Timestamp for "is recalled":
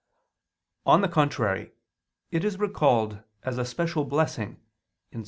2.43-3.21